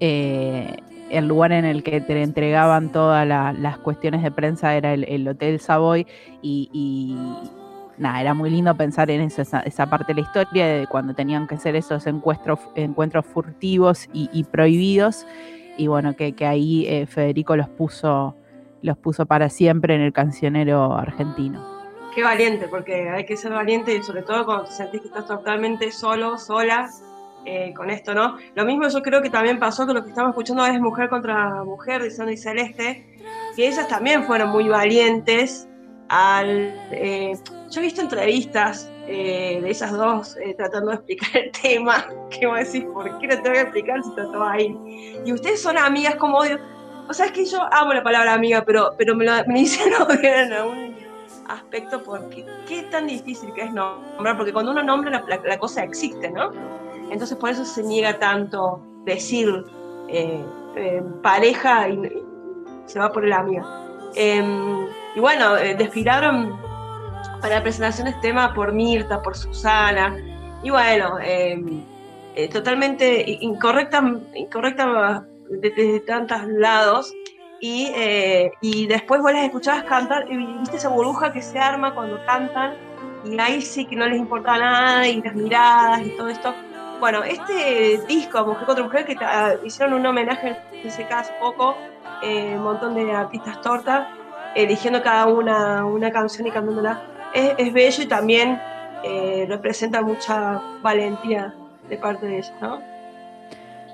[0.00, 0.76] eh,
[1.10, 5.60] el lugar en el que te entregaban todas las cuestiones de prensa era el, Hotel
[5.60, 6.06] Savoy
[6.42, 7.16] y
[8.00, 11.58] nada, era muy lindo pensar en esa, parte de la historia, de cuando tenían que
[11.58, 15.26] ser esos encuentros, encuentros furtivos y, prohibidos.
[15.76, 18.34] Y bueno, que, ahí eh, Federico los puso,
[18.82, 21.64] los puso para siempre en el cancionero argentino.
[22.14, 25.26] Qué valiente, porque hay que ser valiente y sobre todo cuando te sentís que estás
[25.26, 26.88] totalmente solo, sola,
[27.44, 28.36] eh, con esto, ¿no?
[28.54, 31.64] Lo mismo yo creo que también pasó con lo que estamos escuchando es Mujer contra
[31.64, 33.18] Mujer de y Celeste,
[33.56, 35.68] que ellas también fueron muy valientes
[36.08, 36.74] al...
[36.90, 37.32] Eh,
[37.70, 42.46] yo he visto entrevistas eh, de esas dos eh, tratando de explicar el tema, que
[42.46, 44.76] vos decís, ¿por qué no te voy a explicar si trató ahí?
[45.24, 46.58] Y ustedes son amigas como odio.
[47.08, 49.92] O sea, es que yo amo la palabra amiga, pero, pero me, lo, me dicen
[50.00, 50.96] odiar en algún
[51.48, 55.82] aspecto porque qué tan difícil que es nombrar, porque cuando uno nombra la, la, cosa
[55.82, 56.52] existe, ¿no?
[57.10, 59.64] Entonces por eso se niega tanto decir
[61.22, 62.22] pareja y,
[62.90, 63.64] se va por el amiga.
[64.14, 66.58] Em, y bueno, eh, desfilaron
[67.40, 70.16] para de este tema por Mirta, por Susana.
[70.62, 71.82] Y bueno, em,
[72.34, 74.02] eh, totalmente incorrecta,
[74.34, 77.14] incorrecta desde, tantos lados.
[77.60, 81.94] Y, eh, y, después vos las escuchabas cantar y viste esa burbuja que se arma
[81.94, 82.72] cuando cantan
[83.22, 86.54] y ahí sí que no les importaba nada y las miradas y todo esto.
[87.00, 89.16] Bueno, este disco, Mujer contra Mujer, que
[89.64, 91.74] hicieron un homenaje en ese caso poco,
[92.22, 94.06] un montón de artistas tortas,
[94.54, 98.60] eligiendo cada una una canción y cantándola, es, es bello y también
[99.02, 101.54] eh, representa mucha valentía
[101.88, 102.78] de parte de ella, ¿no?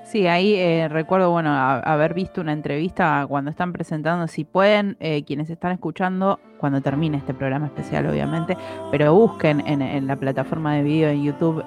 [0.03, 5.23] Sí, ahí eh, recuerdo, bueno, haber visto una entrevista cuando están presentando, si pueden, eh,
[5.25, 8.57] quienes están escuchando, cuando termine este programa especial, obviamente,
[8.89, 11.63] pero busquen en, la plataforma de video en YouTube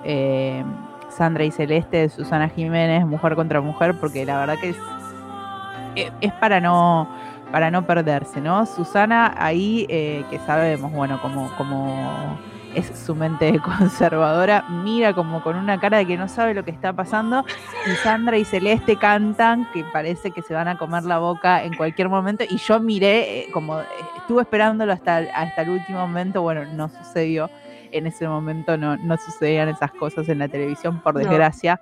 [1.11, 6.61] Sandra y Celeste, Susana Jiménez, Mujer contra Mujer, porque la verdad que es, es para
[6.61, 7.09] no
[7.51, 8.64] para no perderse, ¿no?
[8.66, 12.38] Susana ahí, eh, que sabemos, bueno, como, como
[12.75, 16.70] es su mente conservadora, mira como con una cara de que no sabe lo que
[16.70, 17.44] está pasando
[17.87, 21.75] y Sandra y Celeste cantan que parece que se van a comer la boca en
[21.75, 23.81] cualquier momento y yo miré, eh, como
[24.16, 27.51] estuve esperándolo hasta, hasta el último momento, bueno, no sucedió,
[27.92, 31.81] en ese momento no, no sucedían esas cosas en la televisión, por desgracia,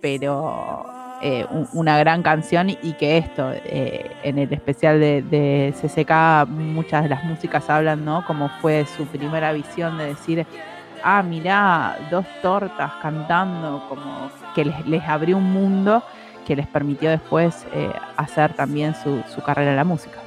[0.00, 0.86] pero
[1.20, 6.48] eh, un- una gran canción y, que esto, eh, en el especial de, de CCK,
[6.48, 8.24] muchas de las músicas hablan, ¿no?
[8.24, 10.46] Como fue su primera visión de decir,
[11.02, 16.02] ah, mirá, dos tortas cantando, como que les, les abrió un mundo
[16.46, 20.18] que les permitió después eh, hacer también su, su carrera en la música.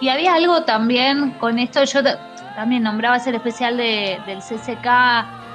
[0.00, 2.00] Y había algo también con esto, yo
[2.54, 4.86] también nombrabas el especial de, del CCK,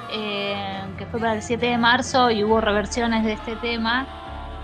[0.08, 4.06] eh, que fue para el 7 de marzo y hubo reversiones de este tema.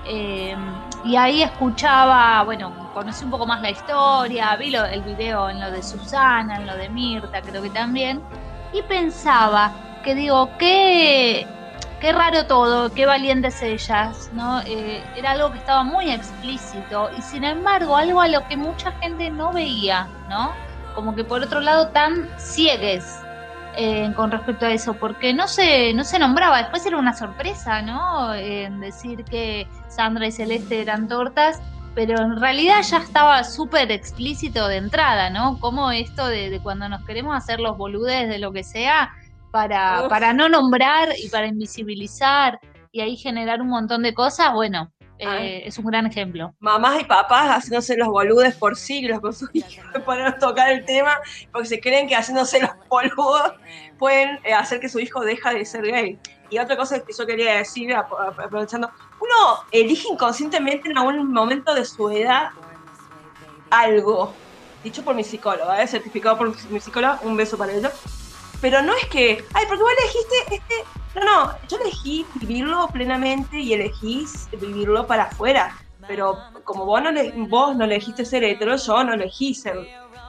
[0.05, 0.57] eh,
[1.05, 5.61] y ahí escuchaba, bueno, conocí un poco más la historia, vi lo- el video en
[5.61, 8.25] lo de Susana, en lo de Mirta, creo que también,
[8.73, 11.53] y pensaba que digo, qué,
[12.01, 14.61] qué raro todo, qué valientes ellas, ¿no?
[14.63, 18.93] Eh, era algo que estaba muy explícito y sin embargo algo a lo que mucha
[19.01, 20.59] gente no veía, ¿no?
[20.95, 23.19] Como que por otro lado tan ciegues
[23.77, 27.81] eh, con respecto a eso, porque no se, no se nombraba, después era una sorpresa,
[27.83, 28.35] ¿no?
[28.35, 31.61] En decir que Sandra y Celeste eran tortas,
[31.95, 35.59] pero en realidad ya estaba súper explícito de entrada, ¿no?
[35.59, 39.11] Como esto de, de cuando nos queremos hacer los boludes de lo que sea,
[39.53, 40.09] para, Uf.
[40.09, 42.59] para no nombrar y para invisibilizar
[42.91, 46.55] y ahí generar un montón de cosas, bueno, eh, es un gran ejemplo.
[46.59, 49.73] mamás y papás haciéndose los boludes por siglos con sus hijos
[50.07, 51.17] para no tocar el tema,
[51.53, 53.53] porque se creen que haciéndose los boludos
[53.99, 56.19] pueden eh, hacer que su hijo deja de ser gay.
[56.51, 61.33] Y otra cosa que yo quería decir, ap- ap- aprovechando, uno elige inconscientemente en algún
[61.33, 62.49] momento de su edad
[63.71, 64.35] algo,
[64.83, 65.87] dicho por mi psicóloga, ¿eh?
[65.87, 67.91] certificado por mi psicóloga, un beso para ella.
[68.63, 70.75] Pero no es que, ay, porque vos elegiste este.
[71.17, 75.77] No, no, yo elegí vivirlo plenamente y elegís vivirlo para afuera.
[76.09, 79.77] Pero como vos no, le- vos no elegiste ser hetero, yo no elegí ser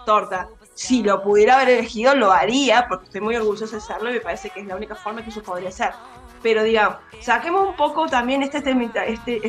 [0.06, 0.50] torta.
[0.74, 4.20] Si lo pudiera haber elegido, lo haría, porque estoy muy orgullosa de serlo y me
[4.20, 5.92] parece que es la única forma que yo podría ser.
[6.42, 8.58] Pero digamos, saquemos un poco también esta
[9.06, 9.40] este,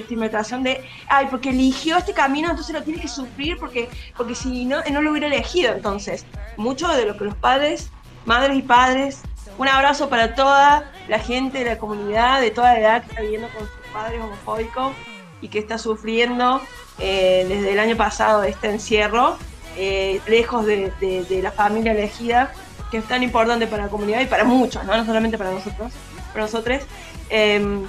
[0.63, 4.81] de, ay, porque eligió este camino, entonces lo tiene que sufrir porque, porque si no,
[4.93, 5.73] no lo hubiera elegido.
[5.73, 6.25] Entonces,
[6.57, 7.91] mucho de lo que los padres,
[8.25, 9.23] madres y padres,
[9.59, 13.49] un abrazo para toda la gente de la comunidad, de toda edad que está viviendo
[13.49, 14.95] con sus padres homofóbicos
[15.41, 16.61] y que está sufriendo
[16.99, 19.37] eh, desde el año pasado este encierro,
[19.77, 22.53] eh, lejos de la familia elegida,
[22.95, 25.93] que es tan importante para la comunidad y para muchos, no, no solamente para nosotros,
[26.33, 26.83] para nosotros.
[27.29, 27.85] Em,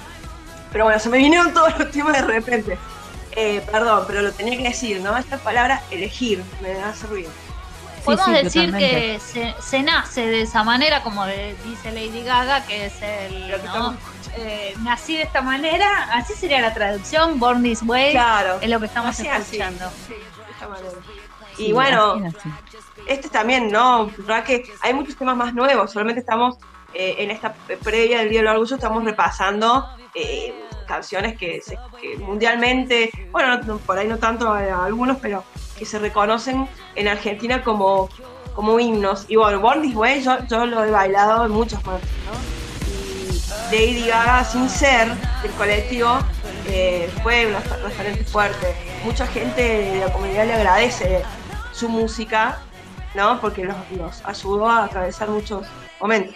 [0.72, 2.78] pero bueno, se me vinieron todos los temas de repente.
[3.32, 5.16] Eh, perdón, pero lo tenía que decir, ¿no?
[5.16, 7.30] Esta palabra elegir me hace ruido.
[8.06, 9.00] Sí, Podemos sí, decir totalmente.
[9.00, 13.50] que se, se nace de esa manera, como de- dice Lady Gaga, que es el,
[13.50, 13.68] Lo que ¿no?
[13.68, 13.94] estamos
[14.38, 18.58] Eh, nací de esta manera, así sería la traducción, Born This Way, Claro.
[18.60, 19.56] es lo que estamos Así, así.
[19.56, 19.90] escuchando.
[20.06, 20.90] Sí, de esta manera.
[21.56, 22.16] Sí, Y bueno,
[23.08, 24.06] este también, ¿no?
[24.18, 25.90] ¿Verdad que hay muchos temas más nuevos?
[25.90, 26.58] Solamente estamos
[26.94, 30.54] eh, en esta previa del Día del Orgullo, estamos repasando eh,
[30.86, 35.44] canciones que, se- que mundialmente, bueno, no- por ahí no tanto a algunos, pero
[35.78, 38.08] que se reconocen en Argentina como,
[38.54, 39.26] como himnos.
[39.28, 43.72] Y bueno, Born This yo, yo lo he bailado en muchos momentos, ¿no?
[43.72, 45.08] Y Lady Gaga, sin ser
[45.42, 46.18] del colectivo,
[46.68, 48.74] eh, fue una referente fuerte.
[49.04, 51.22] Mucha gente de la comunidad le agradece
[51.72, 52.58] su música,
[53.14, 53.40] ¿no?
[53.40, 55.66] Porque los, los ayudó a atravesar muchos
[56.00, 56.34] momentos.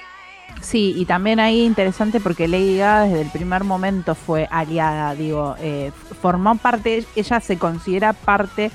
[0.60, 5.56] Sí, y también ahí interesante porque Lady Gaga desde el primer momento fue aliada, digo,
[5.58, 8.70] eh, formó parte, ella se considera parte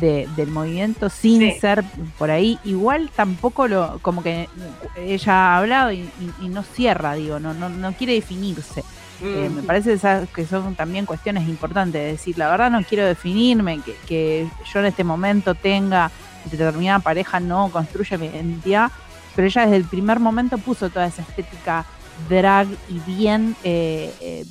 [0.00, 1.60] de- del movimiento sin Sí.
[1.60, 1.84] ser
[2.18, 4.48] por ahí, igual tampoco lo, como que
[4.96, 8.82] ella ha hablado y, y- y no cierra, digo, no, no, no quiere definirse.
[9.22, 9.54] Eh, Mm.
[9.56, 13.80] me parece esas que son también cuestiones importantes, de decir, la verdad no quiero definirme,
[13.80, 16.10] que, que yo en este momento tenga
[16.50, 18.90] determinada pareja, no construye mi identidad,
[19.36, 21.84] pero ella desde el primer momento puso toda esa estética
[22.28, 24.44] drag y bien, eh, eh,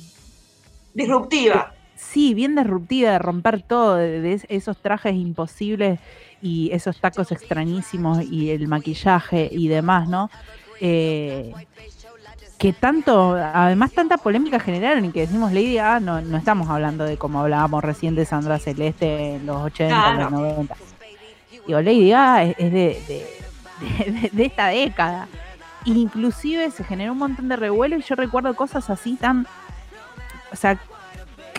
[0.94, 1.72] Disruptiva.
[2.00, 6.00] Sí, bien disruptiva, de romper todo, de, de es- esos trajes imposibles
[6.42, 10.30] y esos tacos extrañísimos y el maquillaje y demás, ¿no?
[10.80, 11.52] Eh,
[12.58, 17.04] que tanto, además tanta polémica generaron y que decimos Lady Gaga, no, no estamos hablando
[17.04, 20.22] de como hablábamos recién de Sandra Celeste en los 80, Claro.
[20.22, 20.76] los 90.
[21.66, 25.26] Digo, Lady Gaga es, es de, de- de- de esta década.
[25.86, 29.46] Inclusive se generó un montón de revuelo y yo recuerdo cosas así tan...
[30.52, 30.78] O sea,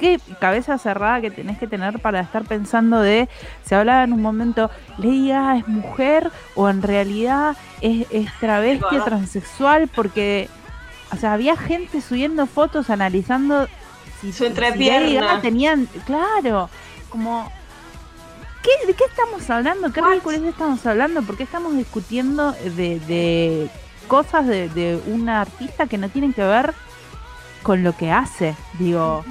[0.01, 3.29] qué cabeza cerrada que tenés que tener para estar pensando de,
[3.63, 8.97] se hablaba en un momento, Lady Gaga es mujer o en realidad es, es travesti
[8.97, 10.49] o transexual porque,
[11.13, 13.67] o sea, había gente subiendo fotos analizando
[14.19, 15.05] si, Su si entrepierna.
[15.05, 16.69] Lady Gaga tenían, claro,
[17.09, 17.51] como...
[18.63, 19.91] ¿Qué, ¿De qué estamos hablando?
[19.91, 21.23] ¿Qué ridiculez estamos hablando?
[21.23, 23.69] ¿Por qué estamos discutiendo de, de
[24.07, 26.75] cosas de, de una artista que no tienen que ver
[27.63, 28.55] con lo que hace?
[28.77, 29.25] Digo,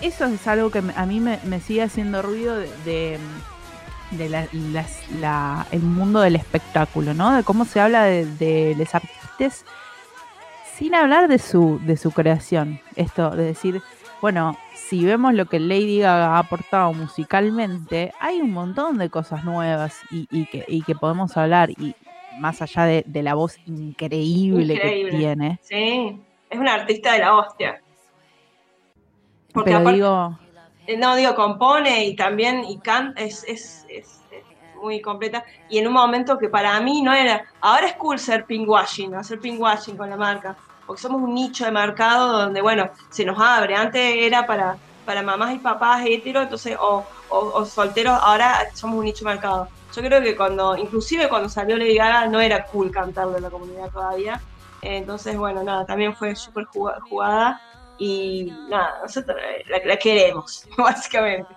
[0.00, 3.18] eso es algo que a mí me, sigue haciendo ruido de,
[5.70, 7.36] el mundo del espectáculo, ¿no?
[7.36, 9.64] De cómo se habla de, de los artistas
[10.78, 12.80] sin hablar de su, de su creación.
[12.94, 13.82] Esto, de decir,
[14.20, 19.44] bueno, si vemos lo que Lady Gaga ha aportado musicalmente, hay un montón de cosas
[19.44, 21.94] nuevas y, que, que, podemos hablar, y
[22.38, 25.58] más allá de, la voz increíble, que tiene.
[25.62, 27.82] Sí, es una artista de la hostia.
[29.52, 30.38] Porque Pero digo...
[30.86, 34.22] Eh, no, digo, compone y también y canta, es, es, es,
[34.80, 35.44] muy completa.
[35.68, 37.44] Y en un momento que para mí no era.
[37.60, 40.56] Ahora es cool ser pinkwashing, hacer pinkwashing con la marca
[40.88, 43.76] porque somos un nicho de mercado donde, bueno, se nos abre.
[43.76, 49.04] Antes era para, para mamás y papás heteros, entonces, o, o, solteros, ahora somos un
[49.04, 49.68] nicho de mercado.
[49.94, 53.50] Yo creo que cuando, inclusive cuando salió Lady Gaga, no era cool cantarle en la
[53.50, 54.40] comunidad todavía.
[54.80, 57.60] Entonces, bueno, nada, también fue súper jugada
[57.98, 59.36] y nada, nosotros
[59.84, 61.54] la, queremos, básicamente.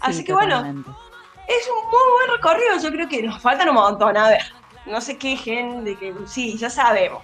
[0.00, 4.16] Así que bueno, es un muy buen recorrido, yo creo que nos faltan un montón,
[4.16, 4.42] a ver,
[4.86, 7.22] no se quejen de que sí, ya sabemos.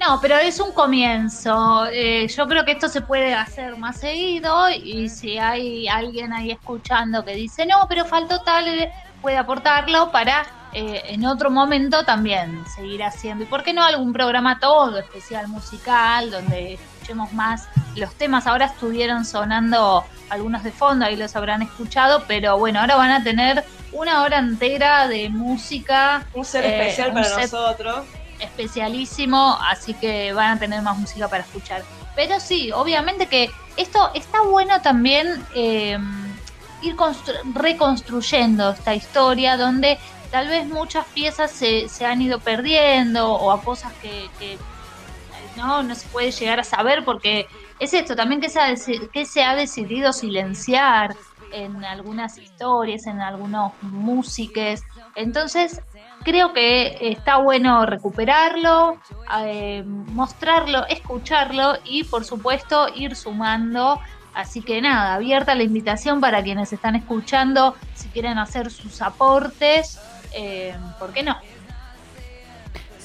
[0.00, 1.86] No, pero es un comienzo.
[1.90, 6.52] Eh, yo creo que esto se puede hacer más seguido y si hay alguien ahí
[6.52, 12.64] escuchando que dice, no, pero faltó tal, puede aportarlo para eh, en otro momento también
[12.74, 13.44] seguir haciendo.
[13.44, 18.46] ¿Y por qué no algún programa todo especial musical donde escuchemos más los temas?
[18.46, 23.24] Ahora estuvieron sonando algunos de fondo, ahí los habrán escuchado, pero bueno, ahora van a
[23.24, 26.26] tener una hora entera de música.
[26.34, 28.04] Un ser especial para nosotros
[28.40, 31.82] especialísimo, así que van a tener más música para escuchar.
[32.14, 36.34] Pero sí, obviamente que esto está bueno también em,
[36.82, 36.96] ir
[37.54, 39.98] reconstruyendo esta historia donde
[40.30, 44.58] tal vez muchas piezas se, se han ido perdiendo o a cosas que,
[45.56, 47.46] no, no se puede llegar a saber porque
[47.80, 48.74] es esto también que se ha,
[49.12, 51.16] que se ha decidido silenciar
[51.52, 54.82] en algunas historias, en algunos músiques.
[55.14, 55.80] Entonces,
[56.22, 59.00] creo que está bueno recuperarlo,
[59.44, 64.00] eh, mostrarlo, escucharlo y por supuesto ir sumando.
[64.34, 69.98] Así que nada, abierta la invitación para quienes están escuchando, si quieren hacer sus aportes,
[70.32, 71.36] eh, ¿por qué no?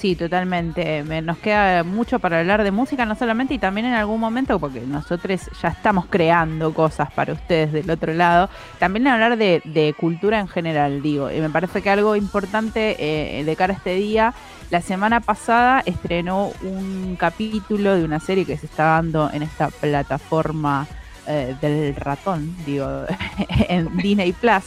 [0.04, 1.02] Sí, totalmente.
[1.22, 4.82] nos queda mucho para hablar de música, no solamente, y también en algún momento, porque
[4.82, 10.50] nosotros ya estamos creando cosas para ustedes del otro lado, también hablar de, cultura en
[10.50, 11.32] general, digo.
[11.32, 14.34] Y me parece que algo importante eh, de cara a este día,
[14.72, 19.70] la semana pasada estrenó un capítulo de una serie que se está dando en esta
[19.70, 20.86] plataforma
[21.28, 22.88] eh, del ratón, digo,
[23.70, 24.64] en Disney Plus.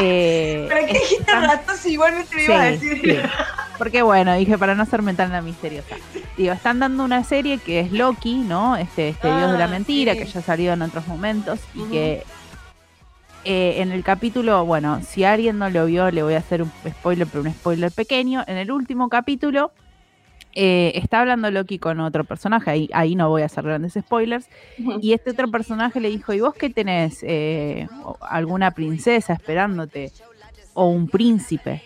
[0.00, 3.22] Eh, ¿Pero qué dijiste ratón si igualmente me iba a decir?
[3.78, 5.96] Porque bueno, dije para no ser mental misteriosa.
[6.36, 8.76] Digo, están dando una serie que es Loki, ¿no?
[8.76, 11.82] Este, este dios de la ah, mentira, que ya ha salido en otros momentos y
[11.90, 12.24] que
[13.44, 16.70] eh, en el capítulo, bueno, si alguien no lo vio, le voy a hacer un
[16.88, 18.44] spoiler, pero un spoiler pequeño.
[18.46, 19.72] En el último capítulo
[20.54, 24.48] eh, está hablando Loki con otro personaje, ahí, ahí no voy a hacer grandes spoilers,
[25.00, 27.18] y este otro personaje le dijo, ¿y vos qué tenés?
[27.22, 27.88] Eh,
[28.20, 30.12] ¿Alguna princesa esperándote?
[30.74, 31.82] ¿O un príncipe?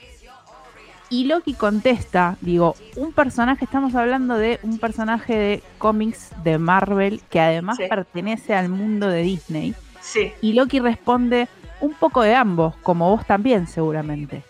[1.09, 7.21] Y Loki contesta, digo, un personaje, estamos hablando de un personaje de cómics de Marvel
[7.31, 9.75] que además pertenece al mundo de Disney.
[10.01, 10.33] Sí.
[10.41, 11.49] Y Loki responde,
[11.81, 14.43] un poco de ambos, como vos también seguramente.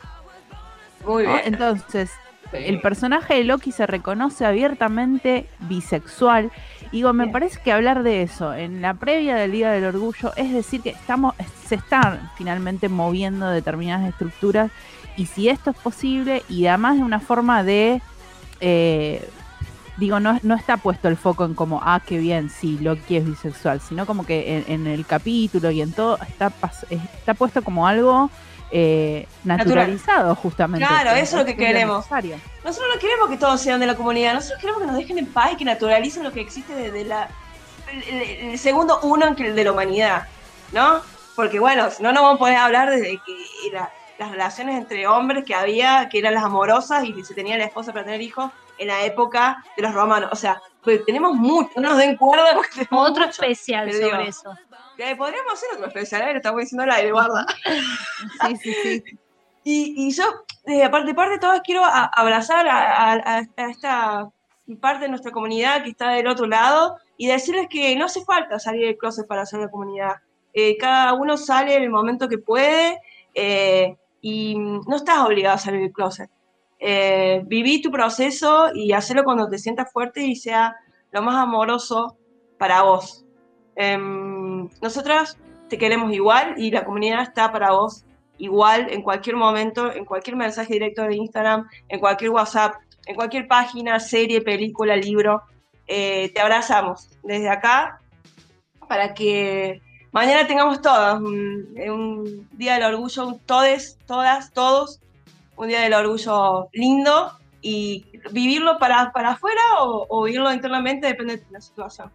[1.07, 1.40] Muy bien.
[1.44, 2.11] Entonces,
[2.52, 6.50] el personaje de Loki se reconoce abiertamente bisexual.
[6.92, 10.52] Digo, me parece que hablar de eso en la previa del Día del Orgullo es
[10.52, 11.35] decir que estamos,
[11.66, 14.70] se están finalmente moviendo determinadas estructuras
[15.16, 18.00] y si esto es posible y además de una forma de,
[18.61, 19.28] eh,
[19.96, 23.26] digo, no, no está puesto el foco en como, ah, qué bien, sí, Loki es
[23.26, 26.52] bisexual, sino como que en, el capítulo y en todo está,
[26.90, 28.30] está puesto como algo
[28.70, 30.86] eh, naturalizado justamente.
[30.86, 32.07] Claro, eso es lo que queremos.
[32.11, 35.26] Nosotros no queremos que todos sean de la comunidad, nosotros queremos que nos dejen en
[35.26, 37.28] paz y que naturalicen lo que existe desde la,
[38.11, 40.26] el, segundo uno de la humanidad,
[40.72, 41.01] ¿no?
[41.36, 43.70] Porque bueno, no nos vamos a poder hablar desde que
[44.18, 47.64] las relaciones entre hombres que había, que eran las amorosas y que se tenía la
[47.64, 50.30] esposa para tener hijos en la época de los romanos.
[50.32, 52.59] O sea, pues tenemos mucho, no nos den cuerda.
[52.90, 54.57] Otro especial sobre eso
[55.16, 56.36] podríamos hacer otro especial, ¿eh?
[56.36, 57.47] estamos diciendo al aire, guarda.
[58.49, 59.03] sí, sí, sí.
[59.68, 60.22] Y, yo,
[60.64, 64.30] de parte, de parte de todos, quiero abrazar a, esta
[64.80, 68.61] parte de nuestra comunidad que está del otro lado y decirles que no hace falta
[68.61, 70.12] salir del closet para hacer la comunidad.
[70.55, 73.01] Eh, cada uno sale en el momento que puede
[73.34, 76.30] eh, y no estás obligado a salir del closet.
[76.78, 80.76] Eh, viví tu proceso y hacerlo cuando te sientas fuerte y sea
[81.11, 82.16] lo más amoroso
[82.57, 83.26] para vos.
[83.77, 85.37] Em, nosotras
[85.68, 88.05] te queremos igual y la comunidad está para vos
[88.39, 92.74] igual en cualquier momento, en cualquier mensaje directo de Instagram, en cualquier WhatsApp,
[93.07, 95.43] en cualquier página, serie, película, libro.
[95.87, 98.01] Eh, te abrazamos desde acá
[98.89, 105.01] para que mañana tengamos todas un, un día del orgullo, un todes, todas, todos,
[105.57, 111.39] un día del orgullo lindo y vivirlo para, para afuera o, o vivirlo internamente depende
[111.39, 112.11] de la situación.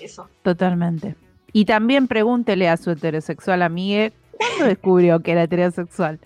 [0.00, 0.28] Eso.
[0.42, 1.14] Totalmente.
[1.52, 6.18] Y también pregúntele a su heterosexual amigue cuándo descubrió que era heterosexual.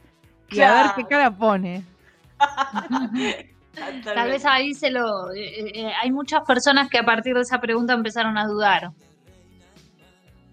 [0.51, 1.85] Y a ver qué cara pone.
[4.05, 5.33] Tal vez ahí se lo.
[5.33, 8.91] eh, eh, hay muchas personas que a partir de esa pregunta empezaron a dudar.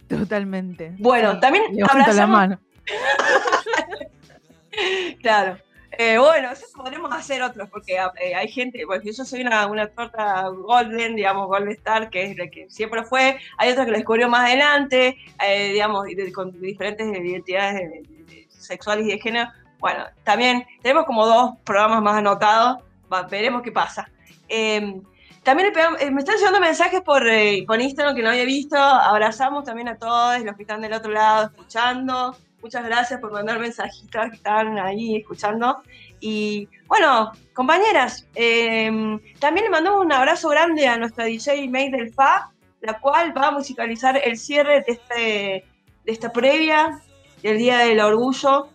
[0.07, 0.93] Totalmente.
[0.99, 2.59] Bueno, Sí, también Levanta la abrazamos- mano.
[5.21, 5.57] Claro.
[5.97, 9.87] Eh, bueno, eso podremos hacer otros, porque eh, hay gente, porque yo soy una, una
[9.87, 13.97] torta golden, digamos, golden star, que es la que siempre fue, hay otra que la
[13.97, 19.49] descubrió más adelante, eh, digamos, con diferentes identidades de- sexuales y de género.
[19.79, 22.79] Bueno, también tenemos como dos programas más anotados,
[23.11, 24.09] va, veremos qué pasa.
[24.49, 25.01] Eh,
[25.43, 29.63] también eh, me están llegando mensajes por, eh, por Instagram que no había visto, abrazamos
[29.63, 32.35] también a todos los que están del otro lado escuchando,
[32.65, 35.83] Muchas gracias por mandar mensajitos que están ahí escuchando.
[36.19, 38.89] Y bueno, compañeras, eh,
[39.37, 42.51] también le mandamos un abrazo grande a nuestra DJ May del FA,
[42.81, 45.65] la cual va a musicalizar el cierre de, este,
[46.05, 46.99] de esta previa
[47.43, 48.69] del Día del Orgullo.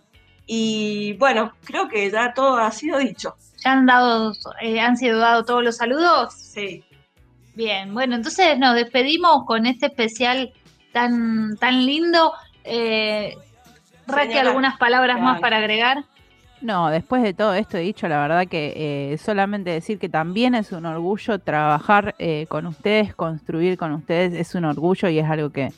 [0.45, 3.35] Y bueno, creo que ya todo ha sido dicho.
[3.57, 4.31] ¿Ya han, dado,
[4.61, 6.33] eh, han sido dados todos los saludos?
[6.33, 6.81] Sí.
[7.55, 10.53] Bien, bueno, entonces nos despedimos con este especial
[10.93, 12.31] tan, tan lindo.
[12.63, 13.35] Eh,
[14.15, 14.47] Raquel.
[14.47, 16.03] ¿algunas palabras más para agregar?
[16.61, 18.73] No, después de todo esto he dicho, la verdad que
[19.13, 24.33] eh, solamente decir que también es un orgullo trabajar eh, con ustedes, construir con ustedes,
[24.33, 25.69] es un orgullo y es algo que,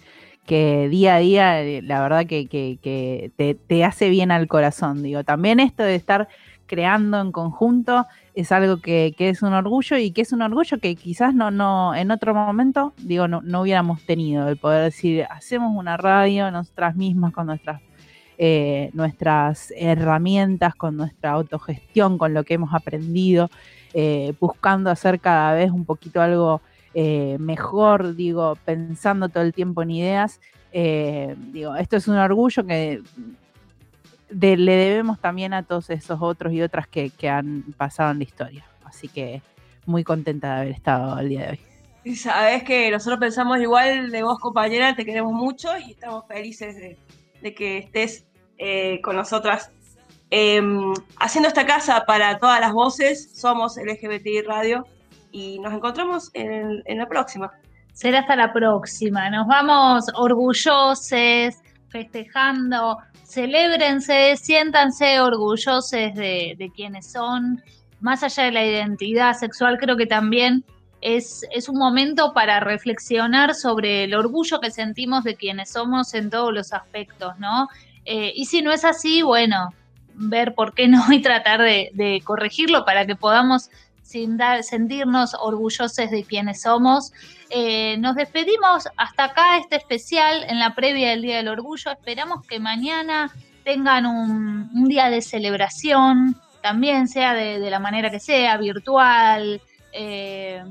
[0.45, 4.47] que día a día, eh, la verdad que, que- que te, te hace bien al
[4.49, 5.03] corazón.
[5.03, 6.27] Digo, también esto de estar
[6.65, 8.05] creando en conjunto
[8.35, 11.49] es algo que, que es un orgullo y que es un orgullo que quizás no,
[11.49, 16.51] no, en otro momento, digo, no, no hubiéramos tenido, el poder decir, hacemos una radio
[16.51, 17.79] nosotras mismas con nuestras
[18.45, 23.49] eh, nuestras herramientas, con nuestra autogestión, con lo que hemos aprendido,
[23.93, 26.59] eh, buscando hacer cada vez un poquito algo
[26.93, 30.41] eh, mejor, digo, pensando todo el tiempo en ideas.
[30.73, 33.01] Digo, esto es un orgullo que
[34.29, 38.65] le debemos también a todos esos otros y otras que, han pasado en la historia.
[38.83, 39.41] Así que
[39.85, 41.49] muy contenta de haber estado el día de
[42.03, 42.15] hoy.
[42.17, 46.75] Sabes que nosotros pensamos igual de vos, compañera, te queremos mucho y estamos felices
[47.41, 48.25] de que estés
[48.65, 49.71] eh, con nosotras
[50.29, 53.37] em, haciendo esta casa para todas las voces.
[53.37, 54.87] Somos LGBTI Radio
[55.33, 57.51] y nos encontramos en, la próxima.
[57.91, 59.29] Será hasta la próxima.
[59.29, 61.11] Nos vamos orgullosos,
[61.89, 62.99] festejando.
[63.25, 67.61] Celébrense, siéntanse orgullosos de, de quienes son.
[67.99, 70.63] Más allá de la identidad sexual, creo que también
[71.01, 76.29] es, es un momento para reflexionar sobre el orgullo que sentimos de quienes somos en
[76.29, 77.67] todos los aspectos, ¿no?
[78.05, 79.73] Eh, y si no es así, bueno,
[80.13, 83.69] ver por qué no y tratar de, corregirlo para que podamos
[84.01, 87.13] sin sentirnos orgullosos de quienes somos.
[87.49, 91.91] Eh, nos despedimos hasta acá este especial en la previa del Día del Orgullo.
[91.91, 93.31] Esperamos que mañana
[93.63, 99.61] tengan un, día de celebración, también sea de, de la manera que sea, virtual.
[99.93, 100.63] eh,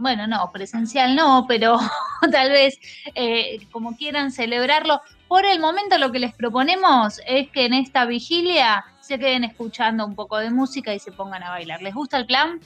[0.00, 1.78] bueno, no, presencial no, pero
[2.32, 2.78] tal vez
[3.14, 5.00] eh, como quieran celebrarlo.
[5.30, 10.04] Por el momento lo que les proponemos es que en esta vigilia se queden escuchando
[10.04, 11.80] un poco de música y se pongan a bailar.
[11.82, 12.58] ¿Les gusta el plan?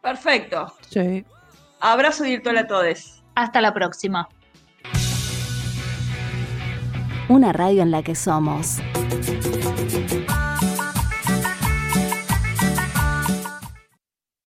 [0.00, 0.72] Perfecto.
[0.88, 1.24] Sí.
[1.80, 3.24] Abrazo virtual a todos.
[3.34, 4.28] Hasta la próxima.
[7.28, 8.78] Una radio en la que somos